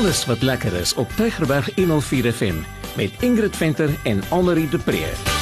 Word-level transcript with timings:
Alles 0.00 0.26
wat 0.26 0.42
lekker 0.42 0.72
is 0.72 0.94
op 0.94 1.10
Tygerberg 1.16 1.74
104 1.74 2.32
FM 2.32 2.54
met 2.96 3.10
Ingrid 3.18 3.56
Venter 3.56 3.90
en 4.02 4.22
Annelie 4.28 4.68
de 4.68 4.78
Pre. 4.78 5.39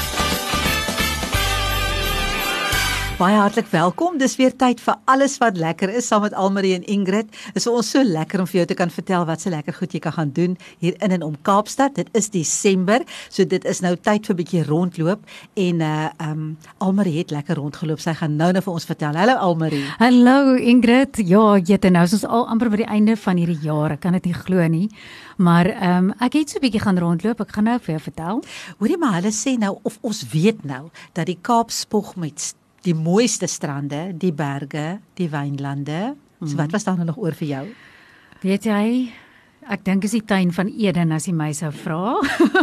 Baie 3.18 3.34
hartlik 3.34 3.66
welkom. 3.72 4.14
Dis 4.20 4.36
weer 4.38 4.52
tyd 4.54 4.78
vir 4.78 4.94
alles 5.10 5.32
wat 5.42 5.56
lekker 5.58 5.90
is 5.90 6.06
saam 6.06 6.20
met 6.22 6.34
Almarie 6.38 6.76
en 6.76 6.84
Ingrid. 6.86 7.32
Dit 7.32 7.56
is 7.58 7.64
vir 7.66 7.78
ons 7.80 7.88
so 7.90 8.02
lekker 8.06 8.44
om 8.44 8.46
vir 8.46 8.60
jou 8.60 8.66
te 8.70 8.76
kan 8.78 8.92
vertel 8.94 9.24
wat 9.26 9.42
se 9.42 9.50
lekker 9.50 9.74
goed 9.74 9.96
jy 9.96 9.98
kan 10.04 10.14
gaan 10.14 10.30
doen 10.36 10.52
hier 10.78 10.94
in 11.02 11.16
en 11.16 11.24
om 11.26 11.32
Kaapstad. 11.42 11.96
Dit 11.96 12.12
is 12.14 12.30
Desember, 12.30 13.02
so 13.26 13.42
dit 13.42 13.64
is 13.66 13.80
nou 13.82 13.96
tyd 13.96 14.22
vir 14.22 14.34
'n 14.34 14.38
bietjie 14.38 14.62
rondloop 14.68 15.26
en 15.56 15.80
uh 15.80 16.28
um 16.28 16.56
Almarie 16.78 17.18
het 17.18 17.34
lekker 17.34 17.58
rondgeloop. 17.58 17.98
Sy 17.98 18.14
gaan 18.14 18.36
nou 18.36 18.52
nou 18.52 18.62
vir 18.62 18.72
ons 18.72 18.86
vertel. 18.86 19.14
Hallo 19.14 19.34
Almarie. 19.34 19.82
Hallo 19.98 20.54
Ingrid. 20.54 21.18
Ja, 21.18 21.58
jette 21.58 21.90
nou 21.90 22.04
is 22.04 22.12
ons 22.12 22.24
al 22.24 22.46
amper 22.46 22.70
by 22.70 22.76
die 22.76 22.86
einde 22.86 23.16
van 23.16 23.36
hierdie 23.36 23.66
jaar. 23.66 23.90
Ek 23.90 24.00
kan 24.00 24.12
dit 24.12 24.26
nie 24.26 24.34
glo 24.34 24.68
nie. 24.68 24.88
Maar 25.38 25.66
ehm 25.66 26.04
um, 26.04 26.14
ek 26.20 26.34
het 26.34 26.50
so 26.50 26.58
'n 26.58 26.62
bietjie 26.62 26.86
gaan 26.86 26.98
rondloop. 26.98 27.40
Ek 27.40 27.52
gaan 27.52 27.64
nou 27.64 27.78
vir 27.80 27.98
jou 27.98 28.00
vertel. 28.00 28.44
Hoorie 28.78 28.98
maar 28.98 29.14
hulle 29.14 29.34
sê 29.34 29.58
nou 29.58 29.78
of 29.82 29.98
ons 30.02 30.22
weet 30.30 30.64
nou 30.64 30.90
dat 31.14 31.26
die 31.26 31.38
Kaap 31.42 31.70
spog 31.70 32.14
met 32.14 32.54
die 32.86 32.94
mooiste 32.94 33.48
strande, 33.50 34.12
die 34.14 34.32
berge, 34.32 34.98
die 35.18 35.28
wynlande. 35.32 36.16
So 36.44 36.54
wat 36.56 36.70
was 36.70 36.84
daar 36.86 36.96
nou 36.96 37.08
nog 37.08 37.18
oor 37.18 37.34
vir 37.34 37.48
jou? 37.48 37.64
Weet 38.44 38.68
jy, 38.68 38.84
ek 39.68 39.84
dink 39.84 40.04
is 40.06 40.14
die 40.16 40.24
tuin 40.24 40.50
van 40.54 40.70
Eden 40.72 41.12
as 41.12 41.26
jy 41.28 41.34
my 41.36 41.50
sou 41.56 41.68
vra. 41.84 42.16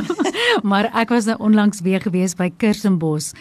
maar 0.69 0.87
ek 0.97 1.11
was 1.13 1.27
nou 1.29 1.35
onlangs 1.45 1.83
weer 1.85 2.01
gewees 2.01 2.33
by 2.37 2.49
Kirsenbos 2.61 3.31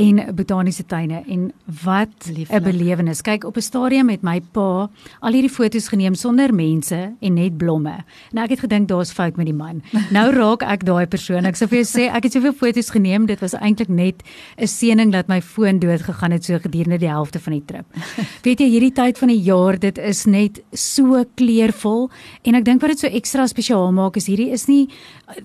en 0.00 0.22
botaniese 0.36 0.86
tuine 0.88 1.20
en 1.28 1.50
wat 1.84 2.30
'n 2.30 2.62
belewenis. 2.64 3.22
Kyk, 3.22 3.44
op 3.44 3.56
'n 3.56 3.62
stadium 3.62 4.06
met 4.06 4.22
my 4.22 4.40
pa 4.40 4.88
al 5.20 5.32
hierdie 5.32 5.52
foto's 5.52 5.88
geneem 5.88 6.14
sonder 6.14 6.54
mense 6.54 7.12
en 7.20 7.34
net 7.34 7.58
blomme. 7.58 8.04
En 8.32 8.38
ek 8.38 8.50
het 8.50 8.60
gedink 8.60 8.88
daar's 8.88 9.12
fout 9.12 9.36
met 9.36 9.46
die 9.46 9.54
man. 9.54 9.82
Nou 10.10 10.32
raak 10.32 10.62
ek 10.62 10.84
daai 10.84 11.06
persoon. 11.06 11.44
Ek 11.44 11.56
sou 11.56 11.68
vir 11.68 11.84
jou 11.84 11.86
sê 11.86 12.08
ek 12.10 12.24
het 12.24 12.32
soveel 12.32 12.52
foto's 12.52 12.90
geneem, 12.90 13.26
dit 13.26 13.40
was 13.40 13.54
eintlik 13.54 13.88
net 13.88 14.22
'n 14.58 14.66
seëning 14.66 15.12
dat 15.12 15.28
my 15.28 15.40
foon 15.40 15.78
dood 15.78 16.02
gegaan 16.02 16.32
het 16.32 16.44
so 16.44 16.58
gedurende 16.58 16.98
die 16.98 17.08
helfte 17.08 17.38
van 17.38 17.52
die 17.52 17.64
trip. 17.66 17.86
Weet 18.46 18.60
jy, 18.60 18.68
hierdie 18.68 18.92
tyd 18.92 19.18
van 19.18 19.28
die 19.28 19.42
jaar, 19.42 19.78
dit 19.78 19.98
is 19.98 20.24
net 20.24 20.62
so 20.72 21.24
kleurvol 21.34 22.10
en 22.42 22.54
ek 22.54 22.64
dink 22.64 22.80
wat 22.80 22.90
dit 22.90 22.98
so 22.98 23.09
ekstra 23.10 23.46
spesiaal 23.50 23.92
maak 23.92 24.16
is 24.16 24.26
hierdie 24.30 24.50
is 24.54 24.66
nie 24.68 24.88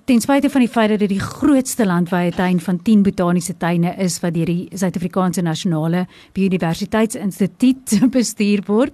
ten 0.05 0.21
spyte 0.21 0.49
van 0.49 0.63
die 0.63 0.69
feit 0.71 0.89
dat 0.89 0.99
dit 0.99 1.09
die 1.09 1.21
grootste 1.21 1.85
landwyse 1.85 2.35
tuin 2.35 2.59
van 2.59 2.79
10 2.81 3.03
botaniese 3.03 3.57
tuine 3.57 3.95
is 4.01 4.19
wat 4.23 4.33
deur 4.33 4.49
die 4.49 4.69
Suid-Afrikaanse 4.73 5.41
Nasionale 5.41 6.05
Biodiversiteitsinstituut 6.33 7.97
bestuur 8.17 8.63
word. 8.67 8.93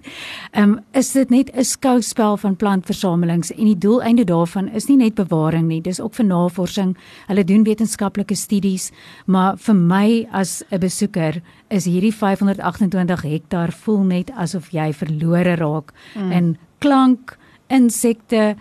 Ehm 0.52 0.64
um, 0.64 0.80
is 0.94 1.12
dit 1.14 1.30
net 1.30 1.52
'n 1.56 1.64
skouspel 1.64 2.38
van 2.38 2.56
plantversamelings 2.56 3.52
en 3.52 3.66
die 3.66 3.78
doeleinde 3.78 4.24
daarvan 4.24 4.68
is 4.76 4.88
nie 4.88 4.98
net 4.98 5.16
bewaring 5.16 5.68
nie, 5.68 5.82
dis 5.82 6.00
ook 6.00 6.14
vir 6.14 6.26
navorsing. 6.26 6.98
Hulle 7.28 7.44
doen 7.44 7.64
wetenskaplike 7.64 8.36
studies, 8.36 8.92
maar 9.26 9.58
vir 9.58 9.76
my 9.76 10.28
as 10.32 10.64
'n 10.72 10.80
besoeker 10.80 11.42
is 11.70 11.86
hierdie 11.86 12.14
528 12.14 13.22
hektaar 13.22 13.72
voel 13.72 14.04
net 14.04 14.32
asof 14.36 14.72
jy 14.72 14.94
verlore 14.94 15.56
raak 15.56 15.94
mm. 16.16 16.32
in 16.32 16.58
klank, 16.80 17.38
insekte, 17.72 18.56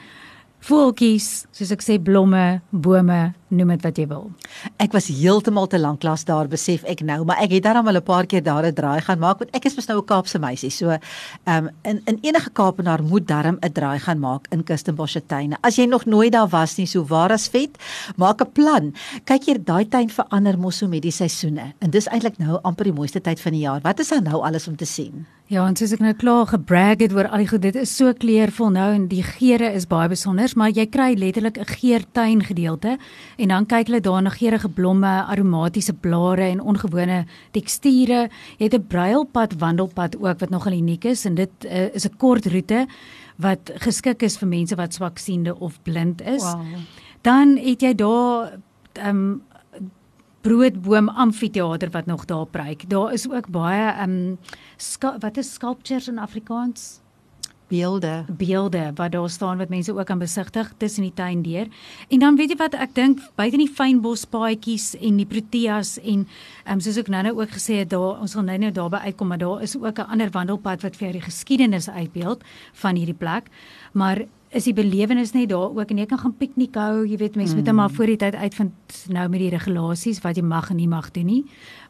voeltjies, 0.68 1.46
soos 1.56 1.74
ek 1.74 1.84
sê 1.84 1.98
blomme, 2.02 2.60
bome, 2.70 3.22
noem 3.50 3.68
dit 3.74 3.82
wat 3.82 3.98
jy 3.98 4.06
wil. 4.10 4.30
Ek 4.82 4.92
was 4.92 5.08
heeltemal 5.08 5.66
te 5.70 5.78
lank 5.78 6.00
klas 6.00 6.24
daar 6.24 6.48
besef 6.50 6.84
ek 6.84 7.02
nou, 7.06 7.24
maar 7.24 7.40
ek 7.42 7.50
het 7.50 7.62
daarom 7.66 7.88
al 7.88 7.96
'n 7.96 8.02
paar 8.02 8.26
keer 8.26 8.42
daar 8.42 8.66
'n 8.66 8.74
draai 8.74 9.00
gaan 9.00 9.18
maak 9.18 9.38
want 9.38 9.50
ek 9.54 9.64
is 9.66 9.76
mos 9.76 9.86
nou 9.86 9.98
'n 9.98 10.06
Kaapse 10.06 10.38
meisie. 10.38 10.70
So, 10.70 10.90
ehm 10.90 11.00
um, 11.46 11.70
in 11.82 12.00
in 12.06 12.18
enige 12.22 12.50
Kaapenaar 12.50 13.02
moet 13.02 13.26
darm 13.26 13.58
'n 13.60 13.72
draai 13.72 13.98
gaan 13.98 14.18
maak 14.18 14.46
in 14.50 14.64
Kirstenbosch 14.64 15.12
se 15.12 15.26
tuine. 15.26 15.56
As 15.62 15.76
jy 15.76 15.86
nog 15.86 16.04
nooit 16.04 16.32
daar 16.32 16.48
was 16.48 16.76
nie, 16.76 16.86
so 16.86 17.04
waar 17.04 17.32
as 17.32 17.48
vet, 17.48 17.78
maak 18.16 18.40
'n 18.40 18.52
plan. 18.52 18.94
Kyk 19.24 19.44
hier, 19.44 19.64
daai 19.64 19.88
tuin 19.88 20.08
verander 20.08 20.58
mos 20.58 20.76
so 20.76 20.88
met 20.88 21.02
die 21.02 21.10
seisoene. 21.10 21.72
En 21.78 21.90
dis 21.90 22.06
eintlik 22.06 22.38
nou 22.38 22.58
amper 22.62 22.84
die 22.84 22.92
mooiste 22.92 23.20
tyd 23.20 23.40
van 23.40 23.52
die 23.52 23.60
jaar. 23.60 23.80
Wat 23.82 24.00
is 24.00 24.08
daar 24.08 24.22
nou 24.22 24.42
alles 24.42 24.68
om 24.68 24.76
te 24.76 24.84
sien? 24.84 25.26
Ja, 25.50 25.64
en 25.66 25.74
soos 25.74 25.90
ek 25.90 25.98
nou 25.98 26.12
klaar 26.14 26.46
gebrag 26.46 27.00
het 27.02 27.10
oor 27.10 27.26
al 27.26 27.42
die 27.42 27.48
goed, 27.50 27.64
dit 27.64 27.74
is 27.74 27.90
so 27.90 28.12
kleurvol 28.14 28.68
nou 28.70 28.84
en 28.94 29.08
die 29.10 29.24
geure 29.26 29.72
is 29.74 29.88
baie 29.90 30.06
besonder, 30.06 30.52
maar 30.54 30.70
jy 30.70 30.84
kry 30.86 31.08
letterlik 31.18 31.58
'n 31.58 31.66
geurtuin 31.66 32.44
gedeelte 32.46 32.98
en 33.40 33.48
dan 33.48 33.66
kyk 33.66 33.88
hulle 33.88 34.00
daar 34.04 34.22
na 34.22 34.30
geurende 34.30 34.68
blomme, 34.68 35.10
aromatiese 35.32 35.92
blare 35.92 36.50
en 36.50 36.60
ongewone 36.60 37.24
teksture. 37.54 38.28
Jy 38.58 38.68
het 38.68 38.74
'n 38.74 38.86
bruilpad 38.86 39.58
wandelpad 39.58 40.16
ook 40.16 40.40
wat 40.40 40.50
nogal 40.50 40.72
uniek 40.72 41.04
is 41.04 41.24
en 41.24 41.34
dit 41.34 41.50
uh, 41.64 41.94
is 41.94 42.06
'n 42.06 42.16
kort 42.16 42.46
roete 42.46 42.86
wat 43.36 43.70
geskik 43.74 44.22
is 44.22 44.36
vir 44.36 44.48
mense 44.48 44.76
wat 44.76 44.94
swaksiende 44.94 45.58
of 45.58 45.82
blind 45.82 46.20
is. 46.20 46.42
Wow. 46.42 46.64
Dan 47.22 47.56
het 47.56 47.80
jy 47.80 47.94
daar 47.94 48.58
ehm 48.92 49.08
um, 49.08 49.42
broodboom 50.40 51.08
amfitheater 51.08 51.90
wat 51.90 52.06
nog 52.06 52.24
daar 52.24 52.46
preek. 52.46 52.88
Daar 52.88 53.12
is 53.12 53.30
ook 53.30 53.50
baie 53.50 53.92
ehm 53.92 54.10
um, 54.10 54.38
wat 55.20 55.36
is 55.36 55.52
sculptures 55.52 56.08
in 56.08 56.18
Afrikaans? 56.18 57.00
Beelde. 57.70 58.24
beelde 58.26 58.90
wat 58.94 59.12
daar 59.12 59.30
staan 59.30 59.58
wat 59.58 59.68
mense 59.68 59.94
ook 59.94 60.06
kan 60.06 60.18
besigtig 60.18 60.72
tussen 60.76 61.02
die 61.02 61.14
tuin 61.14 61.42
deur. 61.42 61.66
En 62.08 62.18
dan 62.18 62.36
weet 62.36 62.50
jy 62.50 62.56
wat 62.58 62.74
ek 62.74 62.94
dink 62.94 63.20
buite 63.38 63.60
die 63.60 63.70
fynbospaadjies 63.70 64.96
en 64.98 65.20
die 65.22 65.26
proteas 65.26 65.94
en 66.02 66.26
um, 66.66 66.80
soos 66.82 66.98
ek 66.98 67.12
nou-nou 67.12 67.36
ook 67.38 67.54
gesê 67.54 67.78
het 67.84 67.92
daar 67.94 68.18
ons 68.18 68.34
gaan 68.34 68.50
nou-nou 68.50 68.72
daarby 68.74 69.04
uitkom 69.06 69.30
maar 69.30 69.38
daar 69.38 69.62
is 69.62 69.76
ook 69.78 70.02
'n 70.02 70.10
ander 70.10 70.30
wandelpad 70.30 70.82
wat 70.82 70.96
vir 70.96 71.08
jou 71.08 71.12
die 71.12 71.28
geskiedenis 71.30 71.88
uitbeeld 71.90 72.42
van 72.72 72.96
hierdie 72.96 73.14
plek. 73.14 73.46
Maar 73.92 74.26
is 74.50 74.66
die 74.66 74.74
belewenis 74.74 75.30
net 75.32 75.48
daar 75.52 75.70
ook 75.70 75.92
en 75.92 76.00
jy 76.02 76.06
kan 76.10 76.18
gaan 76.18 76.32
piknik 76.34 76.74
hou, 76.74 77.04
jy 77.06 77.16
weet 77.20 77.36
mense 77.38 77.54
mm. 77.54 77.60
moet 77.60 77.68
net 77.70 77.76
maar 77.78 77.92
voor 77.94 78.10
die 78.10 78.18
tyd 78.18 78.34
uitvind 78.34 78.96
nou 79.14 79.26
met 79.30 79.42
die 79.44 79.50
regulasies 79.52 80.18
wat 80.24 80.40
jy 80.40 80.42
mag 80.42 80.72
en 80.72 80.80
nie 80.80 80.88
mag 80.90 81.10
doen 81.14 81.28
nie. 81.30 81.44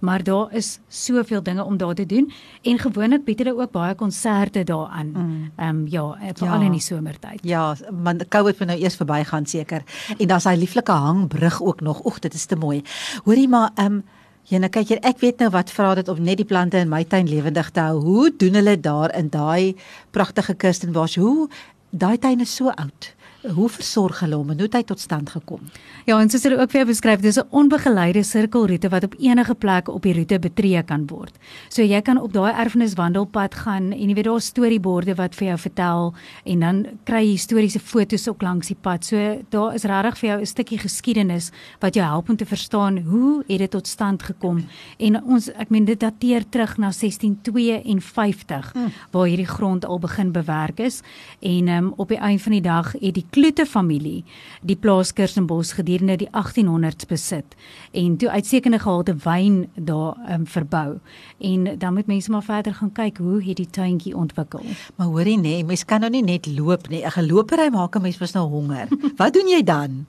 Maar 0.05 0.25
daar 0.25 0.53
is 0.57 0.75
soveel 0.89 1.43
dinge 1.43 1.65
om 1.65 1.79
daar 1.81 1.95
te 1.97 2.07
doen 2.07 2.29
en 2.63 2.83
gewoonlik 2.83 3.25
bied 3.25 3.41
hulle 3.41 3.57
ook 3.57 3.73
baie 3.73 3.97
konserte 3.97 4.65
daaraan. 4.65 5.15
Ehm 5.15 5.27
mm. 5.27 5.81
um, 5.81 5.87
ja, 5.89 6.05
veral 6.35 6.61
Ja. 6.61 6.67
in 6.67 6.77
die 6.77 6.85
somertyd. 6.85 7.41
Ja, 7.43 7.77
want 7.91 8.29
COVID 8.29 8.59
moet 8.59 8.69
nou 8.69 8.81
eers 8.81 8.97
verbygaan 8.97 9.47
seker. 9.47 9.83
En 10.19 10.27
daar's 10.27 10.45
daai 10.45 10.59
lieflike 10.59 10.93
hangbrug 10.93 11.63
ook 11.63 11.81
nog. 11.81 12.05
Oeg, 12.05 12.19
dit 12.19 12.35
is 12.35 12.45
te 12.45 12.57
mooi. 12.57 12.83
Hoorie 13.25 13.49
maar, 13.49 13.71
ehm 13.75 13.87
um, 13.93 14.05
nou 14.49 14.69
kyk 14.69 14.89
hier, 14.89 14.99
ek 15.07 15.21
weet 15.21 15.39
nou 15.39 15.51
wat 15.51 15.71
vra 15.71 15.95
dit 15.95 16.09
om 16.09 16.23
net 16.23 16.37
die 16.37 16.47
plante 16.47 16.77
in 16.77 16.89
my 16.89 17.05
tuin 17.05 17.29
lewendig 17.29 17.71
te 17.71 17.81
hou. 17.81 18.01
Hoe 18.01 18.31
doen 18.37 18.55
hulle 18.55 18.81
daar 18.81 19.15
in 19.17 19.29
daai 19.31 19.77
pragtige 20.11 20.55
Kirstenbosch? 20.55 21.17
Hoe 21.17 21.49
daai 21.93 22.19
tuin 22.19 22.41
is 22.41 22.51
so 22.51 22.73
oud. 22.77 23.15
Hoe 23.41 23.69
versorg 23.73 24.19
hulle 24.21 24.37
hom 24.37 24.51
en 24.53 24.59
hoe 24.61 24.67
het 24.67 24.75
hy 24.77 24.83
tot 24.85 25.01
stand 25.01 25.31
gekom? 25.33 25.63
Ja, 26.05 26.19
en 26.21 26.29
soos 26.29 26.43
hulle 26.45 26.59
ook 26.61 26.73
vir 26.75 26.83
jou 26.83 26.89
beskryf, 26.91 27.21
dis 27.25 27.39
'n 27.39 27.49
onbegeleide 27.51 28.23
sirkelroete 28.23 28.89
wat 28.91 29.05
op 29.05 29.15
enige 29.19 29.55
plek 29.55 29.89
op 29.89 30.03
die 30.03 30.13
roete 30.13 30.39
betree 30.39 30.83
kan 30.83 31.07
word. 31.07 31.33
So 31.69 31.83
jy 31.83 32.03
kan 32.03 32.21
op 32.21 32.33
daai 32.33 32.53
erfeniswandelpad 32.53 33.55
gaan 33.55 33.93
en 33.93 34.09
jy 34.09 34.15
weet 34.15 34.25
daar's 34.25 34.47
storieborde 34.47 35.15
wat 35.15 35.35
vir 35.35 35.49
jou 35.49 35.59
vertel 35.59 36.15
en 36.45 36.61
dan 36.61 36.87
kry 37.05 37.25
jy 37.25 37.31
historiese 37.33 37.81
foto's 37.81 38.29
ook 38.29 38.43
langs 38.43 38.69
die 38.69 38.77
pad. 38.77 39.05
So 39.05 39.43
daar 39.49 39.75
is 39.75 39.85
regtig 39.85 40.19
vir 40.19 40.31
jou 40.31 40.41
'n 40.41 40.47
stukkie 40.47 40.79
geskiedenis 40.79 41.51
wat 41.81 41.95
jou 41.95 42.05
help 42.05 42.29
om 42.29 42.37
te 42.37 42.47
verstaan 42.47 42.99
hoe 42.99 43.43
het 43.49 43.59
dit 43.59 43.71
tot 43.71 43.87
stand 43.87 44.23
gekom. 44.23 44.67
En 44.99 45.25
ons 45.25 45.49
ek 45.49 45.71
meen 45.71 45.85
dit 45.85 46.01
dateer 46.01 46.45
terug 46.49 46.77
na 46.77 46.91
1652 46.93 48.75
mm. 48.75 48.93
waar 49.11 49.27
hierdie 49.27 49.47
grond 49.47 49.85
al 49.85 49.99
begin 49.99 50.33
bewerk 50.33 50.79
is 50.81 51.01
en 51.41 51.69
um, 51.69 51.93
op 51.97 52.09
die 52.09 52.19
einde 52.19 52.43
van 52.43 52.53
die 52.53 52.61
dag 52.61 52.93
het 52.93 53.15
die 53.15 53.27
Kloete 53.31 53.67
familie 53.67 54.25
die 54.67 54.77
plaas 54.77 55.13
Kirstenbos 55.15 55.73
gedurende 55.79 56.17
die 56.19 56.29
1800s 56.35 57.07
besit 57.07 57.55
en 57.93 58.17
toe 58.19 58.31
uitsekende 58.31 58.81
gehalte 58.83 59.15
wyn 59.25 59.61
daar 59.75 60.19
um, 60.31 60.47
verbou. 60.47 60.99
En 61.39 61.79
dan 61.79 61.95
moet 61.95 62.07
mense 62.11 62.31
maar 62.31 62.43
verder 62.43 62.75
gaan 62.75 62.93
kyk 62.93 63.19
hoe 63.19 63.39
het 63.45 63.57
die 63.57 63.71
tuintjie 63.71 64.17
ontwikkel. 64.17 64.65
Maar 64.97 65.07
hoorie 65.07 65.39
nê, 65.39 65.43
nee, 65.43 65.65
mens 65.65 65.85
kan 65.85 66.01
nou 66.01 66.11
nie 66.11 66.25
net 66.27 66.47
loop 66.47 66.89
nie. 66.89 67.05
'n 67.05 67.11
Gelopery 67.11 67.71
maak 67.71 67.97
'n 67.97 68.03
mens 68.03 68.19
mos 68.19 68.33
nou 68.33 68.49
honger. 68.49 68.89
Wat 69.17 69.33
doen 69.33 69.49
jy 69.49 69.63
dan? 69.63 70.07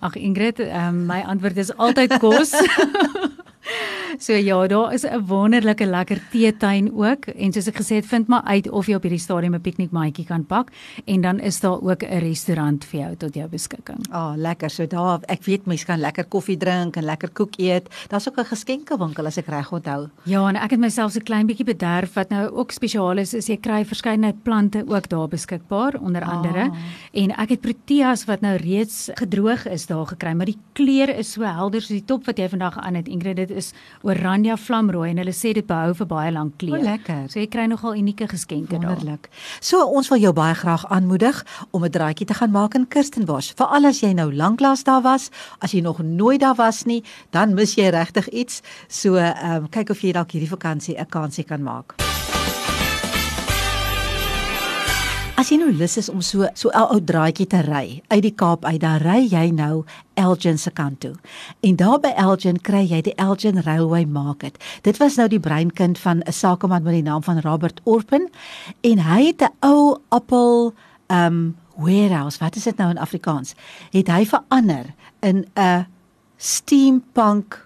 Ag 0.00 0.16
Ingrid, 0.16 0.60
um, 0.60 1.06
my 1.06 1.22
antwoord 1.26 1.56
is 1.56 1.76
altyd 1.76 2.18
kos. 2.18 2.52
So 4.18 4.32
ja, 4.32 4.66
daar 4.66 4.92
is 4.92 5.04
'n 5.04 5.26
wonderlike 5.26 5.86
lekker 5.86 6.20
teetuin 6.30 6.92
ook 6.94 7.26
en 7.26 7.52
soos 7.52 7.66
ek 7.66 7.76
gesê 7.76 7.94
het, 7.96 8.06
vind 8.06 8.26
maar 8.28 8.42
uit 8.42 8.70
of 8.70 8.86
jy 8.86 8.94
op 8.94 9.02
hierdie 9.02 9.20
stadium 9.20 9.54
'n 9.54 9.60
piknikmaatjie 9.60 10.26
kan 10.26 10.46
pak 10.46 10.70
en 11.04 11.20
dan 11.20 11.40
is 11.40 11.60
daar 11.60 11.80
ook 11.82 12.02
'n 12.02 12.18
restaurant 12.18 12.84
vir 12.84 13.00
jou 13.00 13.16
tot 13.16 13.34
jou 13.34 13.48
beskikking. 13.48 13.98
Ah, 14.10 14.24
oh, 14.24 14.36
lekker. 14.36 14.70
So 14.70 14.86
daar, 14.86 15.20
ek 15.26 15.44
weet 15.44 15.66
mense 15.66 15.84
kan 15.84 16.00
lekker 16.00 16.24
koffie 16.24 16.56
drink 16.56 16.96
en 16.96 17.04
lekker 17.04 17.30
koek 17.30 17.58
eet. 17.58 17.88
Daar's 18.08 18.28
ook 18.28 18.38
'n 18.38 18.44
geskenkewinkel 18.44 19.26
as 19.26 19.36
ek 19.36 19.46
reg 19.46 19.72
onthou. 19.72 20.08
Ja, 20.22 20.48
en 20.48 20.56
ek 20.56 20.70
het 20.70 20.80
myself 20.80 21.12
so 21.12 21.20
klein 21.20 21.46
bietjie 21.46 21.64
bederf 21.64 22.14
wat 22.14 22.28
nou 22.28 22.50
ook 22.50 22.70
spesiaal 22.70 23.18
is, 23.18 23.34
is 23.34 23.46
jy 23.46 23.56
kry 23.56 23.84
verskeidenheid 23.84 24.42
plante 24.42 24.84
ook 24.86 25.08
daar 25.08 25.28
beskikbaar 25.28 25.94
onder 26.00 26.22
andere. 26.22 26.70
Ah. 26.70 26.76
En 27.12 27.30
ek 27.30 27.48
het 27.48 27.60
proteas 27.60 28.24
wat 28.24 28.40
nou 28.40 28.56
reeds 28.56 29.10
gedroog 29.14 29.66
is 29.66 29.86
daar 29.86 30.06
gekry, 30.06 30.32
maar 30.32 30.46
die 30.46 30.58
kleur 30.72 31.08
is 31.08 31.32
so 31.32 31.42
helder 31.42 31.80
soos 31.80 31.88
die 31.88 32.04
top 32.04 32.26
wat 32.26 32.38
jy 32.38 32.48
vandag 32.48 32.78
aan 32.78 32.94
het. 32.94 33.08
Ingrid, 33.08 33.36
dit 33.36 33.50
is 33.50 33.72
Oranje 34.06 34.56
Vlamrooi 34.56 35.10
en 35.10 35.18
hulle 35.18 35.34
sê 35.34 35.52
dit 35.56 35.66
behou 35.66 35.94
vir 35.98 36.06
baie 36.06 36.32
lank 36.34 36.56
kleef. 36.60 36.78
O, 36.78 36.82
lekker. 36.86 37.24
So 37.32 37.40
jy 37.40 37.48
kry 37.50 37.66
nogal 37.70 37.98
unieke 37.98 38.28
geskenke 38.30 38.78
daar. 38.78 38.94
Wonderlik. 38.94 39.28
So 39.60 39.82
ons 39.82 40.10
wil 40.12 40.22
jou 40.22 40.32
baie 40.36 40.54
graag 40.54 40.86
aanmoedig 40.94 41.42
om 41.72 41.84
'n 41.84 41.90
draaitjie 41.90 42.26
te 42.26 42.34
gaan 42.34 42.50
maak 42.50 42.74
in 42.74 42.86
Kirstenbosch. 42.88 43.54
Veral 43.56 43.86
as 43.86 44.00
jy 44.00 44.12
nou 44.12 44.32
lanklaas 44.32 44.84
daar 44.84 45.02
was, 45.02 45.30
as 45.58 45.72
jy 45.72 45.80
nog 45.80 46.02
nooit 46.02 46.40
daar 46.40 46.54
was 46.54 46.84
nie, 46.84 47.02
dan 47.30 47.54
mis 47.54 47.74
jy 47.74 47.88
regtig 47.90 48.28
iets. 48.28 48.62
So 48.88 49.16
ehm 49.16 49.64
um, 49.64 49.68
kyk 49.68 49.90
of 49.90 50.00
jy 50.00 50.12
dalk 50.12 50.30
hierdie 50.30 50.50
vakansie 50.50 50.98
'n 50.98 51.06
kansie 51.06 51.44
kan 51.44 51.62
maak. 51.62 51.94
As 55.36 55.50
jy 55.52 55.58
nou 55.60 55.68
lus 55.68 55.98
is 56.00 56.06
om 56.08 56.22
so 56.24 56.46
so 56.56 56.70
'n 56.72 56.88
ou 56.94 57.00
draadjie 57.00 57.46
te 57.46 57.60
ry 57.60 58.00
uit 58.08 58.22
die 58.22 58.32
Kaap 58.32 58.64
uit, 58.64 58.80
dan 58.80 58.96
ry 59.04 59.28
jy 59.28 59.50
nou 59.52 59.84
Elgin 60.14 60.58
se 60.58 60.70
kant 60.70 61.00
toe. 61.00 61.12
En 61.60 61.76
daar 61.76 62.00
by 62.00 62.08
Elgin 62.16 62.56
kry 62.56 62.80
jy 62.88 63.02
die 63.02 63.14
Elgin 63.14 63.60
Railway 63.60 64.04
Market. 64.04 64.56
Dit 64.82 64.96
was 64.96 65.16
nou 65.16 65.28
die 65.28 65.40
breinkind 65.40 65.98
van 65.98 66.22
'n 66.24 66.32
sakeman 66.32 66.82
met 66.82 66.92
die 66.92 67.02
naam 67.02 67.22
van 67.22 67.40
Robert 67.40 67.80
Orpen 67.84 68.30
en 68.80 68.98
hy 68.98 69.26
het 69.26 69.42
'n 69.42 69.52
ou 69.60 69.98
appel 70.08 70.72
um 71.08 71.56
warehouse, 71.76 72.38
wat 72.38 72.56
is 72.56 72.64
dit 72.64 72.76
nou 72.76 72.90
in 72.90 72.98
Afrikaans? 72.98 73.54
Het 73.90 74.08
hy 74.08 74.24
verander 74.26 74.94
in 75.20 75.46
'n 75.54 75.86
steampunk 76.36 77.65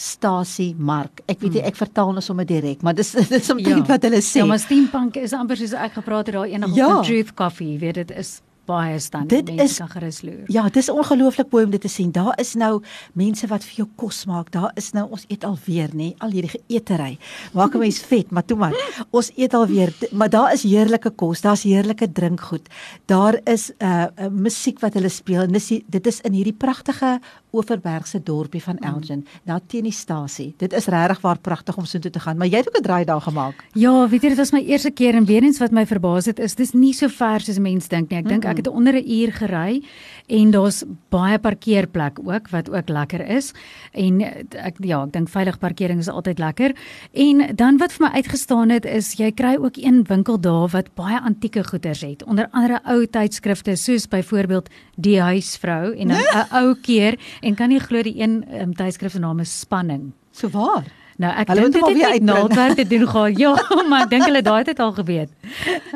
stasie 0.00 0.74
mark. 0.78 1.20
Ek 1.28 1.42
weet 1.42 1.58
nie, 1.58 1.64
ek 1.68 1.76
vertaal 1.76 2.14
nou 2.16 2.22
sommer 2.24 2.46
direk, 2.48 2.84
maar 2.86 2.96
dis 2.96 3.12
dis 3.32 3.50
omtrent 3.52 3.84
ja. 3.84 3.88
wat 3.92 4.06
hulle 4.08 4.22
sê. 4.24 4.40
Ja, 4.40 4.46
maar 4.48 4.62
steampunk 4.62 5.18
is 5.20 5.34
amper 5.36 5.60
soos 5.60 5.76
ek 5.76 5.98
gepraat 6.00 6.30
het 6.30 6.38
daar 6.38 6.48
eendag 6.48 6.76
ja. 6.76 6.88
op 6.98 7.04
Truth 7.08 7.34
Coffee, 7.36 7.74
jy 7.74 7.82
weet 7.84 8.00
dit 8.04 8.14
is 8.22 8.38
baie 8.70 8.98
stand 9.02 9.30
dit 9.30 9.50
is, 9.60 9.78
kan 9.82 9.90
gerus 9.90 10.22
loer. 10.26 10.46
Ja, 10.52 10.66
dis 10.72 10.90
ongelooflik 10.92 11.50
mooi 11.52 11.64
om 11.66 11.74
dit 11.74 11.82
te 11.82 11.90
sien. 11.90 12.12
Daar 12.14 12.38
is 12.40 12.54
nou 12.58 12.80
mense 13.18 13.46
wat 13.50 13.66
vir 13.66 13.82
jou 13.82 13.88
kos 14.00 14.24
maak. 14.30 14.52
Daar 14.54 14.70
is 14.80 14.92
nou 14.96 15.06
ons 15.10 15.26
eet 15.28 15.44
alweer, 15.48 15.94
nê, 15.96 16.12
al 16.24 16.34
hierdie 16.34 16.54
geëtery. 16.56 17.16
Maak 17.56 17.74
'n 17.74 17.84
mens 17.84 18.00
vet, 18.10 18.30
maar 18.30 18.44
toe 18.44 18.56
maar. 18.56 18.74
Ons 19.10 19.30
eet 19.36 19.54
alweer, 19.54 19.92
maar 20.12 20.30
daar 20.30 20.52
is 20.52 20.62
heerlike 20.62 21.10
kos, 21.10 21.40
daar's 21.40 21.62
heerlike 21.62 22.12
drinkgoed. 22.12 22.68
Daar 23.06 23.40
is 23.44 23.70
'n 23.70 23.84
uh, 23.84 24.06
uh, 24.18 24.28
musiek 24.28 24.80
wat 24.80 24.94
hulle 24.94 25.08
speel 25.08 25.42
en 25.42 25.52
dis 25.52 25.68
dit 25.86 26.06
is 26.06 26.20
in 26.20 26.32
hierdie 26.32 26.56
pragtige 26.56 27.20
Oeverbergse 27.52 28.22
dorpie 28.22 28.62
van 28.62 28.76
mm. 28.80 28.86
Elgin, 28.94 29.18
mm. 29.18 29.40
daar 29.44 29.60
teen 29.66 29.82
die 29.82 29.92
stasie. 29.92 30.54
Dit 30.58 30.72
is 30.72 30.86
regtig 30.86 31.20
waar 31.20 31.38
pragtig 31.38 31.76
om 31.76 31.84
so 31.84 31.98
toe 31.98 32.10
te 32.10 32.20
gaan, 32.20 32.36
maar 32.36 32.46
jy 32.46 32.56
het 32.62 32.68
ook 32.68 32.78
'n 32.78 32.82
draai 32.82 33.04
daar 33.04 33.20
gemaak. 33.20 33.64
Ja, 33.72 34.08
weet 34.08 34.22
jy, 34.22 34.28
dit 34.28 34.38
was 34.38 34.52
my 34.52 34.62
eerste 34.62 34.90
keer 34.90 35.14
en 35.14 35.24
weer 35.24 35.42
eens 35.42 35.58
wat 35.58 35.70
my 35.70 35.86
verbaas 35.86 36.26
het 36.26 36.38
is 36.38 36.54
dis 36.54 36.72
nie 36.72 36.92
so 36.92 37.08
ver 37.08 37.40
soos 37.40 37.58
mense 37.58 37.88
dink 37.88 38.10
nie. 38.10 38.18
Ek 38.18 38.28
dink 38.28 38.42
mm 38.44 38.50
-mm. 38.50 38.58
ek 38.58 38.59
het 38.60 38.68
onder 38.68 38.94
'n 38.94 39.10
uur 39.10 39.32
gery 39.32 39.82
en 40.26 40.50
daar's 40.50 40.84
baie 41.08 41.38
parkeerplek 41.38 42.18
ook 42.24 42.48
wat 42.48 42.70
ook 42.70 42.88
lekker 42.88 43.26
is. 43.26 43.52
En 43.92 44.20
ek 44.20 44.76
ja, 44.78 45.02
ek 45.02 45.12
dink 45.12 45.28
veilig 45.28 45.58
parkering 45.58 45.98
is 45.98 46.08
altyd 46.08 46.38
lekker. 46.38 46.74
En 47.12 47.56
dan 47.56 47.78
wat 47.78 47.92
vir 47.92 48.06
my 48.06 48.12
uitgestaan 48.14 48.70
het 48.70 48.84
is 48.84 49.12
jy 49.18 49.32
kry 49.32 49.56
ook 49.58 49.76
een 49.76 50.04
winkel 50.06 50.40
daar 50.40 50.68
wat 50.68 50.94
baie 50.94 51.20
antieke 51.20 51.64
goederes 51.64 52.00
het. 52.00 52.24
Onder 52.24 52.48
andere 52.50 52.80
ou 52.84 53.06
tydskrifte 53.06 53.76
soos 53.76 54.08
byvoorbeeld 54.08 54.68
Die 54.96 55.20
Huisvrou 55.20 55.96
en 55.96 56.08
'n 56.08 56.46
ou 56.52 56.74
keer 56.74 57.18
en 57.40 57.54
kan 57.54 57.68
nie 57.68 57.80
glo 57.80 58.02
die 58.02 58.20
een 58.20 58.44
um, 58.60 58.74
tydskrif 58.74 59.12
se 59.12 59.18
naam 59.18 59.38
is 59.40 59.60
Spanning. 59.60 60.12
So 60.30 60.48
waar? 60.48 60.84
Nou 61.20 61.32
ek 61.36 61.52
dink 61.52 61.72
dit 61.72 61.86
het 61.86 62.12
uit 62.12 62.22
naaldwerk 62.22 62.74
te 62.74 62.86
doen 62.86 63.08
gehad. 63.08 63.38
Ja, 63.38 63.52
maar 63.88 64.06
ek 64.06 64.10
dink 64.10 64.24
hulle 64.24 64.42
daai 64.42 64.64
het 64.64 64.78
al 64.80 64.92
geweet. 64.92 65.30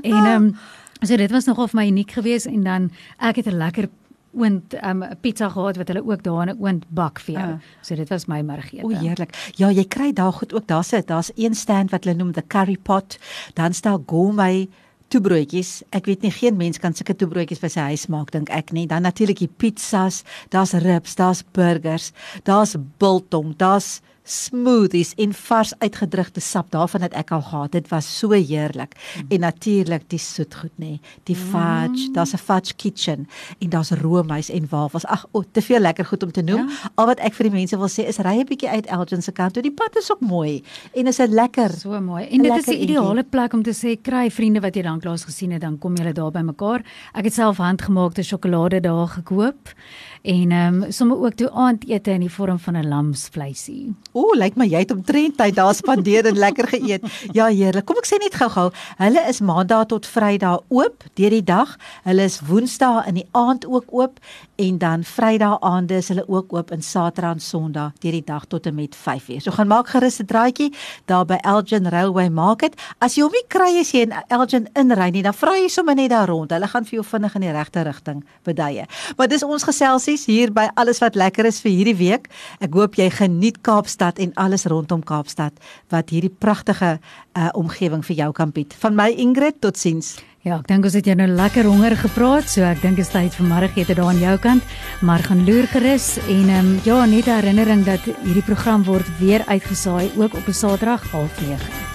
En 0.03 0.13
ehm 0.13 0.43
um, 0.43 0.57
so 1.07 1.17
dit 1.17 1.31
was 1.31 1.45
nogal 1.45 1.69
vir 1.69 1.81
my 1.81 1.87
uniek 1.87 2.11
geweest 2.11 2.47
en 2.47 2.63
dan 2.63 2.91
ek 3.19 3.37
het 3.37 3.47
'n 3.47 3.59
lekker 3.59 3.89
oond 4.35 4.75
um, 4.83 5.05
pizza 5.21 5.49
gehad 5.49 5.77
wat 5.77 5.89
hulle 5.89 6.05
ook 6.05 6.23
daar 6.23 6.49
in 6.49 6.55
'n 6.55 6.63
oond 6.63 6.85
bak 6.89 7.21
vir 7.21 7.35
jou. 7.35 7.51
Uh. 7.51 7.59
So 7.81 7.95
dit 7.95 8.09
was 8.09 8.27
my 8.27 8.41
middagete. 8.43 8.85
O 8.85 8.89
heerlik. 8.89 9.53
Ja, 9.57 9.71
jy 9.71 9.85
kry 9.85 10.13
daar 10.13 10.33
goed 10.33 10.55
ook. 10.55 10.67
Daar's 10.67 10.93
'n 10.93 11.03
daar's 11.07 11.31
een 11.35 11.55
stand 11.55 11.91
wat 11.91 12.05
hulle 12.05 12.17
noem 12.17 12.33
the 12.33 12.47
curry 12.47 12.77
pot. 12.83 13.19
Dan 13.55 13.73
staan 13.73 14.03
gourmet 14.07 14.69
toebroodjies. 15.09 15.83
Ek 15.91 16.07
weet 16.07 16.23
nie 16.23 16.31
geen 16.31 16.57
mens 16.57 16.79
kan 16.79 16.95
sulke 16.95 17.15
toebroodjies 17.15 17.61
by 17.61 17.69
sy 17.69 17.81
huis 17.81 18.07
maak 18.07 18.31
dink 18.31 18.51
ek 18.51 18.73
nie. 18.73 18.87
Dan 18.87 19.03
natuurlik 19.03 19.39
die 19.39 19.51
pizzas, 19.57 20.23
daar's 20.49 20.73
ribs, 20.73 21.15
daar's 21.15 21.45
burgers, 21.53 22.13
daar's 22.43 22.77
biltong, 22.99 23.57
daar's 23.57 24.01
smoothies 24.25 25.13
en 25.21 25.35
vars 25.37 25.75
uitgedrugte 25.79 26.41
sap 26.41 26.71
daarvan 26.73 27.05
het 27.05 27.13
ek 27.13 27.31
al 27.37 27.43
gehad. 27.45 27.73
Dit 27.73 27.89
was 27.93 28.09
so 28.19 28.33
heerlik. 28.33 28.97
Mm. 28.97 29.27
En 29.37 29.41
natuurlik 29.41 30.09
die 30.09 30.19
soetgoed 30.19 30.73
nê. 30.81 30.99
Die 31.29 31.37
fudge, 31.37 32.09
mm. 32.09 32.13
daar's 32.17 32.33
'n 32.33 32.41
fudge 32.41 32.75
kitchen 32.77 33.29
en 33.59 33.69
daar's 33.69 33.91
roomys 33.91 34.49
en 34.51 34.67
wafels. 34.71 35.05
Ag, 35.07 35.27
o, 35.33 35.45
te 35.53 35.63
veel 35.63 35.81
lekker 35.81 36.05
goed 36.05 36.23
om 36.23 36.33
te 36.33 36.43
noem. 36.43 36.69
Ja. 36.69 36.91
Al 36.95 37.07
wat 37.07 37.19
ek 37.21 37.35
vir 37.35 37.51
die 37.51 37.57
mense 37.59 37.77
wil 37.77 37.89
sê 37.89 38.09
is 38.09 38.19
ry 38.19 38.41
'n 38.41 38.47
bietjie 38.47 38.69
uit 38.69 38.87
Elgin 38.87 39.23
se 39.23 39.33
kant 39.33 39.53
toe. 39.53 39.63
Die 39.63 39.73
pad 39.73 39.97
is 39.97 40.11
ook 40.11 40.21
mooi 40.21 40.63
en 40.95 41.07
is 41.07 41.19
'n 41.21 41.29
lekker 41.29 41.71
so 41.71 42.01
mooi. 42.01 42.25
En 42.25 42.43
dit 42.43 42.57
is 42.57 42.67
'n 42.67 42.83
ideale 42.83 43.25
plek 43.25 43.53
om 43.53 43.63
te 43.63 43.75
sê 43.75 44.01
kry 44.01 44.31
vriende 44.31 44.61
wat 44.61 44.75
jy 44.75 44.83
lanklaas 44.83 45.25
gesien 45.25 45.51
het, 45.53 45.61
dan 45.61 45.79
kom 45.79 45.97
julle 45.97 46.13
daar 46.13 46.31
by 46.31 46.41
mekaar. 46.41 46.83
Ek 47.13 47.25
het 47.25 47.35
self 47.35 47.57
handgemaakte 47.57 48.23
sjokolade 48.23 48.81
daar 48.81 49.09
gekoop 49.09 49.75
en 50.23 50.51
ehm 50.51 50.83
um, 50.83 50.93
sommer 50.93 51.19
ook 51.19 51.35
toe 51.35 51.51
aandete 51.51 52.11
in 52.11 52.21
die 52.21 52.31
vorm 52.31 52.59
van 52.59 52.77
'n 52.77 52.89
lamsvleisie. 52.89 53.95
Ooh, 54.15 54.33
lyk 54.39 54.57
my 54.57 54.67
jy 54.71 54.85
het 54.85 54.93
omtrent 54.95 55.37
tyd 55.39 55.57
daar 55.59 55.75
spandeer 55.75 56.27
en 56.31 56.39
lekker 56.39 56.69
geëet. 56.71 57.05
Ja, 57.37 57.49
heerlik. 57.51 57.85
Kom 57.85 57.99
ek 58.01 58.09
sê 58.09 58.19
net 58.23 58.37
gou-gou, 58.39 58.71
hulle 59.03 59.25
is 59.29 59.43
maandag 59.45 59.89
tot 59.91 60.07
vrydag 60.09 60.63
oop 60.73 61.05
deur 61.19 61.35
die 61.35 61.45
dag. 61.45 61.75
Hulle 62.07 62.25
is 62.25 62.41
woensdae 62.47 63.05
in 63.11 63.21
die 63.21 63.27
aand 63.37 63.67
ook 63.67 63.91
oop 63.93 64.21
en 64.57 64.79
dan 64.79 65.05
vrydag 65.05 65.59
aande 65.61 65.99
is 65.99 66.09
hulle 66.09 66.25
ook 66.31 66.55
oop 66.55 66.71
en 66.71 66.83
saterdag 66.83 67.37
en 67.37 67.45
sonderdag 67.45 67.93
deur 68.01 68.17
die 68.17 68.25
dag 68.25 68.47
tot 68.49 68.67
en 68.71 68.79
met 68.79 68.97
5uur. 68.97 69.43
So 69.45 69.51
gaan 69.51 69.69
maak 69.69 69.91
gerus 69.93 70.21
'n 70.23 70.27
draaitjie 70.31 70.73
daar 71.07 71.27
by 71.27 71.39
Elgin 71.43 71.89
Railway 71.89 72.29
Market. 72.29 72.81
As 72.99 73.15
jy 73.17 73.23
hom 73.23 73.33
nie 73.33 73.47
kry 73.49 73.79
as 73.81 73.93
jy 73.93 74.01
in 74.01 74.15
Elgin 74.29 74.69
inry 74.75 75.11
nie, 75.11 75.23
dan 75.23 75.35
vra 75.35 75.53
jy 75.59 75.69
sommer 75.69 75.95
net 75.95 76.11
daar 76.11 76.29
rond. 76.29 76.51
Hulle 76.51 76.69
gaan 76.69 76.85
vir 76.85 77.03
jou 77.03 77.05
vinnig 77.05 77.35
in 77.35 77.41
die 77.41 77.53
regte 77.53 77.83
rigting 77.83 78.25
beduie. 78.45 78.87
Maar 79.17 79.29
dis 79.29 79.43
ons 79.43 79.63
geselsie 79.63 80.15
advies 80.15 80.27
hier 80.27 80.53
by 80.53 80.69
alles 80.79 81.01
wat 81.03 81.17
lekker 81.17 81.47
is 81.47 81.61
vir 81.65 81.73
hierdie 81.73 81.97
week. 81.99 82.29
Ek 82.63 82.75
hoop 82.75 82.95
jy 82.95 83.09
geniet 83.11 83.61
Kaapstad 83.63 84.04
en 84.19 84.35
alles 84.35 84.65
rondom 84.65 85.03
Kaapstad 85.03 85.53
wat 85.89 86.11
hierdie 86.11 86.33
pragtige 86.39 86.99
uh, 86.99 87.49
omgewing 87.55 88.05
vir 88.05 88.17
jou 88.17 88.33
kan 88.33 88.51
bied. 88.51 88.75
Van 88.79 88.95
my 88.95 89.11
Ingrid, 89.11 89.61
totsiens. 89.61 90.19
Ja, 90.45 90.59
ek 90.59 90.69
dink 90.69 90.85
ons 90.85 90.93
het 90.93 91.07
jou 91.09 91.15
nou 91.17 91.31
lekker 91.31 91.65
honger 91.65 91.97
gepraat, 91.97 92.51
so 92.53 92.61
ek 92.69 92.83
dink 92.83 92.99
dit 93.01 93.07
is 93.07 93.13
tyd 93.13 93.33
vir 93.33 93.49
middagete 93.49 93.97
daar 93.97 94.13
aan 94.13 94.21
jou 94.21 94.37
kant. 94.39 94.77
Maar 95.01 95.25
gaan 95.25 95.45
loer 95.49 95.67
gerus 95.73 96.19
en 96.27 96.49
ehm 96.53 96.75
um, 96.75 96.81
ja, 96.85 97.05
net 97.07 97.27
'n 97.27 97.41
herinnering 97.41 97.85
dat 97.85 98.05
hierdie 98.05 98.45
program 98.45 98.85
word 98.85 99.09
weer 99.19 99.43
uitgesaai 99.47 100.13
ook 100.17 100.35
op 100.35 100.47
'n 100.47 100.53
Saterdag 100.53 101.03
09:30. 101.13 101.94